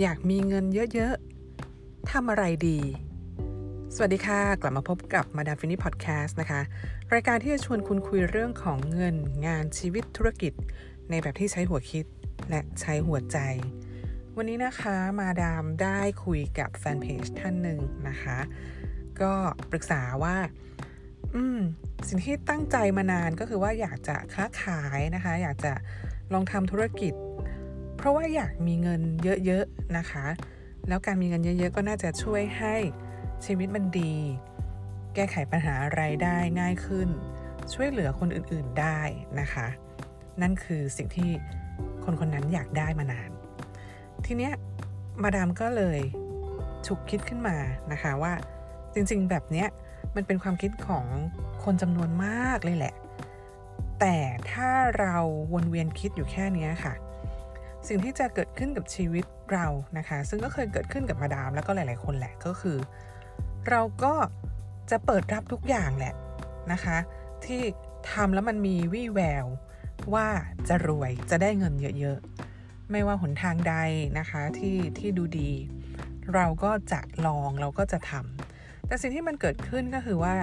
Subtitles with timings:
[0.00, 2.78] อยากมีเงินเยอะๆทำอะไรดี
[3.94, 6.60] สวัสดีค่ะ กลับมาพบกับมาดามฟินิพอดแคสต์นะคะ
[7.12, 9.16] รายการที่จะชวนคุณคุยเรื่องของเงิน
[9.46, 10.52] งานชีวิตธุรกิจ
[11.10, 12.04] ในแบบที่ใช้หัวคิด
[12.50, 13.38] และใช้หัวใจ
[14.36, 18.38] วันนี้นะคะมาดามได้คุยกับแฟนเพจท่านหนึ่งนะคะ
[19.20, 19.32] ก็
[19.70, 20.36] ปรึกษาว่า
[21.34, 21.58] อืม
[22.08, 25.72] สิ่งที่ตั้งใจมานานก็คือว่าอยากจะค้าขายนะคะ อยากจะ
[26.32, 27.14] ลองทำธุรกิจ
[28.00, 29.00] เพราะว่าอยากมีเงิน
[29.46, 30.26] เยอะๆนะคะ
[30.88, 32.74] แล้วการมีเงินเยอะๆ ก็น่าจะช่วยให้
[33.44, 34.14] ชีวิตมันดี
[35.14, 37.08] แก้ไขปัญหาอะไรได้ง่ายขึ้น
[37.72, 39.00] ช่วยเหลือคนอื่นๆได้
[39.40, 39.66] นะคะ
[40.42, 41.30] นั่นคือสิ่งที่
[42.04, 43.30] คนคนนั้นอยากได้มานาน
[44.26, 44.52] ทีเนี้ย
[45.22, 46.00] มาดามก็เลย
[46.86, 47.56] ฉุกคิดขึ้นมา
[47.92, 48.32] นะคะว่า
[48.94, 49.68] จริงๆ แบบเนี้ย
[50.16, 51.06] มันเป็นความคิดของ
[51.64, 52.94] คนจำนวนมากเลยแหละ
[54.00, 54.16] แต่
[54.50, 55.16] ถ้าเรา
[55.54, 56.94] วนเวียนคิดอยู่แค่นี้ค่ะ
[57.88, 59.66] สิ่งที่จะเกิดขึ้นกับชีวิตเรา
[59.98, 62.78] นะคะ ซึ่งก็เคยเกิดขึ้นกับมาดามแล้วก็หลาย ๆ คนแหละก็คือ
[63.70, 64.14] เราก็
[64.90, 66.14] จะเปิดรับทุกอย่างแหละ
[66.72, 66.98] นะคะ
[67.44, 67.62] ที่
[68.12, 69.46] ทำแล้วมันมีวี่แวว
[70.14, 70.26] ว่า
[70.68, 72.18] จะรวยจะได้เงินเยอะ
[72.54, 73.74] ๆ ไม่ว่าหนทางใด
[74.18, 75.50] นะคะที่ที่ดูดี
[76.34, 80.34] เราก็จะลองเราก็จะทำแต่สิ่งที่มันเกิดขึ้นก็คือว่า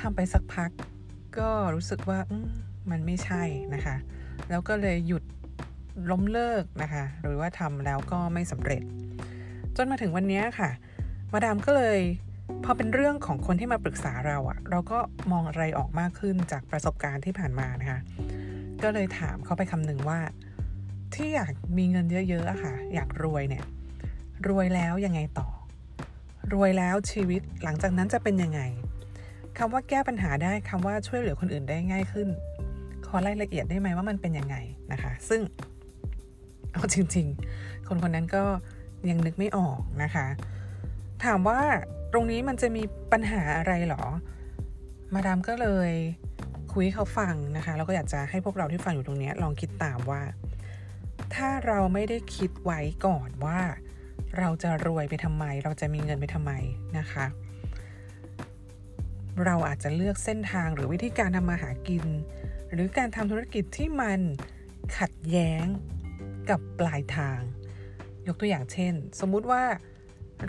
[0.00, 0.70] ทำไปสักพัก
[1.38, 2.18] ก็รู้สึกว่า
[2.90, 3.42] มันไม่ใช่
[3.74, 3.96] นะคะ
[4.50, 5.22] แล้วก็เลยหยุด
[6.10, 8.82] ล้มเลิกนะคะ หรือว่าทำแล้วก็ไม่สำเร็จ
[9.76, 10.70] จนมาถึงวันนี้ค่ะ
[11.32, 12.00] มาดามก็เลย
[12.64, 14.98] พอเป็นเรื่องของคนที่มาปรึกษาเราอะเราก็
[15.32, 18.00] มองอะไรออกมากขึ้นจากประสบการณ์ที่ผ่านมานะคะ
[18.82, 20.20] ก็เลยถามเขาไปคำหนึ่งว่า
[21.14, 23.64] ที่อยากมีเงินเยอะๆอะค่ะ อยากรวยเนี่ย
[24.48, 25.48] รวยแล้วยังไงต่อ
[26.52, 28.60] รวยแล้วชีวิตหลังจากนั้นจะเป็นยังไง
[29.58, 32.28] คำว่าแก้ปัญหาได้คำว่าช่วยเหลือคนอื่นได้ง่ายขึ้น
[33.06, 34.56] ขอรายละเอียดได้ไหมว่ามันเป็นยังไง
[34.92, 35.40] นะคะ ซึ่ง
[36.72, 37.26] เอาจริง
[37.56, 38.44] ๆ คนคนนั้นก็
[39.10, 40.26] ยังนึกไม่ออกนะคะ
[41.24, 41.60] ถามว่า
[42.12, 42.82] ตรงนี้มันจะมี
[43.12, 44.04] ปัญหาอะไรหรอ
[45.14, 45.92] มาดามก็เลย
[46.72, 50.22] คุยเขาฟังนะคะแล้วก็อยากจะให้พวกเราที่ฟังอยู่ตรงนี้ลองคิดตามว่า
[51.34, 53.60] ถ้าเราไม่ได้คิดไว้ก่อนว่า
[54.38, 56.52] เราจะรวยไปทำไม เราจะมีเงินไปทำไม
[56.98, 57.26] นะคะ
[59.44, 62.04] เราอาจจะเลือกเส้นทางหรือวิธีการทำมาหากิน
[62.72, 64.20] หรือการทำธุรกิจที่มัน
[64.98, 65.64] ขัดแย้ง
[66.50, 67.40] กับปลายทาง
[68.26, 69.62] ยกตัวอย่างเช่น สมมุติว่า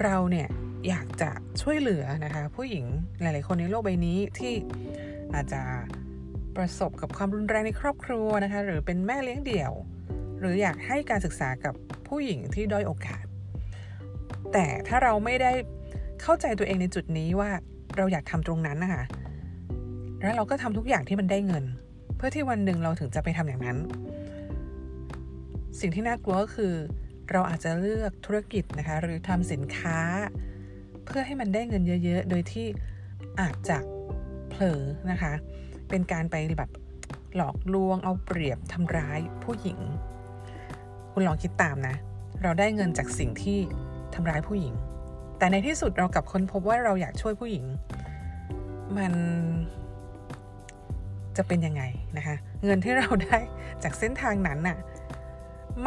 [0.04, 0.48] เราเนี่ย
[0.88, 1.32] อยากจะ
[1.62, 2.86] ช่วยเหลือนะคะผู้หญิง
[3.22, 4.54] หลาย ๆ คนในโลกใบนี้ที่
[5.34, 5.62] อาจจะ
[6.56, 9.72] ประสบกับความรุนแรงในครอบครัวนะคะหรือเป็นแม่เลี้ยงเดี่ยว
[10.40, 11.74] หรืออยากให้การศึกษากับ
[12.08, 13.24] ผู้หญิงที่ด้อยโอกาส
[14.54, 15.52] แต่ถ้าเราไม่ได้
[16.22, 17.50] เข้าใจตัวเองในจุดนี้ว่า
[17.98, 19.04] เราอยากทำตรงนั้นนะคะ
[20.22, 21.66] แล้วเราก็ทำทุกอย่างที่มันได้เงิน
[22.18, 23.78] เพื่อที่วันหนึ่งเราถึงจะไปทำอย่างนั้น
[25.82, 26.74] สิ่งที่น่ากลัวก็คือ
[27.32, 30.00] เราอาจจะเลือกธุรกิจนะคะหรือทำสินค้า
[31.06, 32.68] เพื่อให้มันได้เงินเยอะ ๆ โดยที่
[33.42, 33.78] อาจจะ
[34.50, 34.82] เผลอ
[35.12, 35.34] นะคะ
[35.90, 36.72] เป็นการไปแบบ
[37.36, 39.80] หลอกลวงเอาเปรียบทำร้ายผู้หญิง
[41.12, 41.96] คุณลองคิดตามนะ
[42.44, 43.60] เราได้เงินจากสิ่งที่
[44.14, 44.74] ทำร้ายผู้หญิง
[45.38, 47.66] แต่ในที่สุดเรากลับค้นพบว่าเราอยากช่วยผู้หญิง
[48.98, 49.14] มัน
[51.38, 51.84] จะเป็นยังไง
[52.18, 53.38] นะคะ เงินที่เราได้
[53.84, 54.78] จากเส้นทางนั้นน่ะ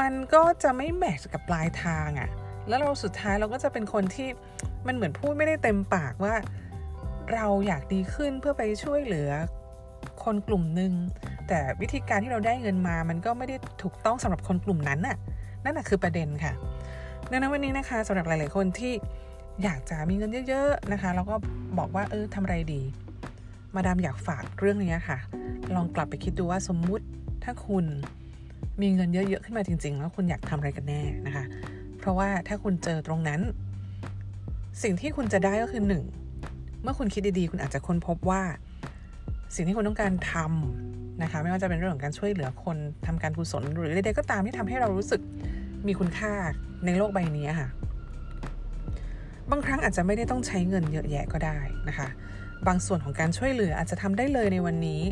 [0.01, 2.31] มันก็จะไม่แมทกับปลายทางอะ่ะ
[2.69, 4.29] แล้วเราสุดท้ายเราก็จะเป็นคนที่
[4.87, 6.35] มันเหมือนพูดไม่ได้เต็มปากว่า
[7.35, 9.31] เราอยากดีขึ้นเพื่อไปช่วยเหลือ
[10.25, 10.93] คนกลุ่มหนึ่ง
[11.49, 15.17] แต่วิธีการที่เราได้เงินมา มันก็ไม่ได้ถูกต้องสำหรับคนกลุ่มนั้นน่ะ
[15.65, 16.53] นั่นแหะคือประเด็นค่ะ
[17.31, 18.93] ดังนั้นวันนี้นะคะสำหรับหลาย ๆ คนที่
[19.63, 21.35] อยากจะมีเงินเยอะ ๆ นะคะ แล้วก็
[21.79, 22.83] บอกว่าเออทำอะไรดี
[23.75, 25.19] มาดามอยากฝากเรื่องนี้ค่ะ
[25.75, 27.05] ลองกลับไปคิดดูว่าสมมุติ
[27.45, 27.85] ถ้าคุณ
[28.83, 31.45] มีเงินเยอะๆขึ้นมาจริง ๆ แล้วคุณอยากทำอะไรกันแน่นะคะ
[31.99, 33.41] เพราะว่าถ้าคุณเจอตรงนั้น
[34.83, 36.05] สิ่งที่คุณจะได้ก็คือหนึ่ง
[36.83, 38.43] เมื่อคุณคิดดีๆ คุณอาจจะค้นพบว่า
[39.55, 45.21] สิ่งที่คุณต้องการทำนะคะ ไม่ว่าจะเป็นเรื่องของการช่วยเหลือคนทำการกุศลหรือใดๆก็ตามที่ทำให้เรารู้สึก
[45.87, 46.33] มีคุณค่า
[46.87, 47.69] ในโลกใบนี้ค่ะ
[49.51, 52.09] บางครั้งอาจจะไม่ได้ต้องใช้เงินเยอะแยะก็ได้นะคะ
[52.67, 55.03] บางส่วนของการช่วยเหลืออาจจะทำได้เลยในวันนี้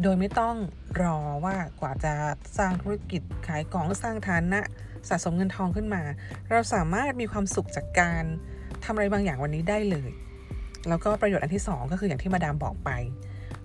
[0.00, 0.56] โดยไม่ต้อง
[1.02, 2.14] รอว่ากว่าจะ
[2.58, 4.60] สร้างธุรกิจขายของสร้างฐานะ
[5.08, 6.02] สะสมเงินทองขึ้นมา
[6.50, 8.24] เราสามารถมีความสุขจากการ
[8.84, 10.10] ทำอะไรบางอย่างวันนี้ได้เลย
[10.88, 12.90] แล้วก็ประโยชน์อันที่ 2 ก็คืออย่างที่มาดามบอกไป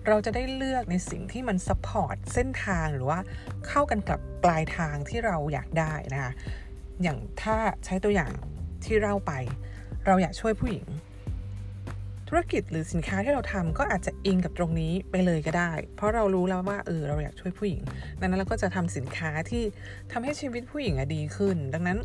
[0.06, 3.18] เราจะได้เลือกในสิ่งที่มัน support เส้นทางหรือว่า
[3.66, 6.32] เข้ากันกับปลายทางที่เราอยากได้นะคะ
[7.02, 8.32] อย่างถ้าใช้ตัวอย่าง
[8.84, 9.32] ที่เล่าไป
[10.06, 10.86] เราอยากช่วยผู้หญิง
[12.28, 17.82] ธุรกิจหรือสินค้าที่เราทำก็อาจจะอิงกับตรงนี้ไปเลยก็ได้ เพราะเรารู้แล้วว่าเออเราอยากช่วยผู้หญิง
[18.20, 19.62] ดังนั้นเราก็จะทำสินค้าที่
[20.12, 21.98] ทำให้ชีวิตผู้หญิงดีขึ้น ดังนั้น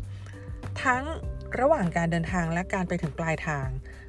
[0.82, 1.02] ทั้ง
[1.60, 3.68] ระหว่างการเดินทางและการไปถึงปลายทาง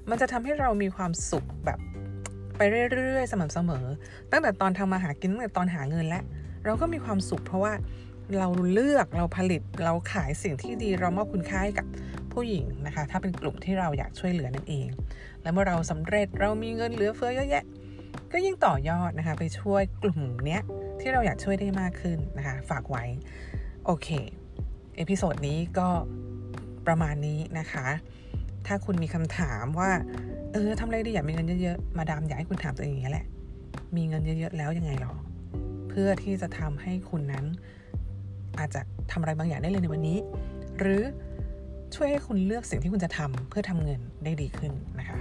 [0.10, 1.80] มันจะทำให้เรามีความสุขแบบ
[2.58, 2.62] ไป
[2.94, 3.86] เรื่อยๆสม่ำเสมอ
[4.32, 6.24] ตั้งแต่ตอนทำมาหากินตั้งแต่ตอนหาเงินแล้ว
[6.66, 7.74] เราก็มีความสุขเพราะว่า
[8.38, 11.86] เราเลือกเราผลิตเราขายสิ่งที่ดีเรามอบคุณค่าให้กับ
[12.36, 14.88] ผู้หญิงนะคะ ถ้าเป็นกลุ่มที่เราอยากช่วยเหลือนั่นเอง
[15.42, 17.64] และเมื่อเราสำเร็จเรามีเงินเหลือเฟือเยอะแยะ
[18.32, 20.62] ก็ยิ่งต่อยอดนะคะ ไปช่วยกลุ่มเนี้ย
[21.02, 23.04] ที่เราอยากช่วยได้มากขึ้นนะคะ ฝากไว้
[23.86, 24.08] โอเค
[24.98, 25.88] episode นี้ก็
[26.88, 27.86] ประมาณนี้นะคะ
[28.68, 29.92] ถ้าคุณมีคำถามว่า
[30.54, 33.26] เออทำอะไรดีอยากมีเงินเยอะๆ มาดามอยากให้คุณถามตัวเองอย่างนี้แหละ
[33.96, 35.14] มีเงินเยอะๆ แล้วยังไงหรอ
[35.90, 37.46] เพื่อที่จะทำให้คุณนั้น
[38.60, 40.18] อาจจะทำอะไรบางอย่างได้เลยในวันนี้
[40.80, 41.04] หรือ
[41.96, 45.18] ช่วยให้คุณเลือกสิ่งที่คุณจะทำเพื่อทำเงินได้ดีขึ้นนะคะ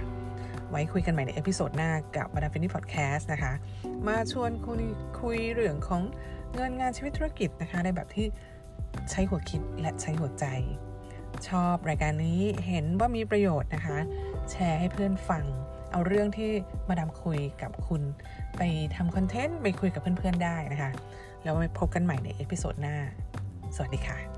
[0.69, 3.53] ไว้คุยกันใหม่ใน episode หน้ากับมาดามฟินนี่พอดแคสต์นะคะ
[4.07, 4.79] มาชวนคุณ
[5.21, 6.01] คุยเรื่องของ
[6.55, 8.27] เงินงานชีวิตธุรกิจนะคะ ในแบบที่
[9.11, 10.45] ใช้หัวคิดและใช้หัวใจ
[11.49, 13.97] ชอบรายการนี้เห็นว่ามีประโยชน์นะคะ
[14.51, 15.45] แชร์ให้เพื่อนฟัง
[15.91, 16.51] เอาเรื่องที่
[16.87, 18.01] มาดามคุยกับคุณ
[18.57, 18.61] ไป
[18.95, 20.91] ทำคอนเทนต์ไปคุยกับเพื่อนๆได้นะคะ
[21.43, 22.95] แล้วไปพบกันใหม่ใน episode หน้า
[23.75, 24.34] สวัสดีค่ะ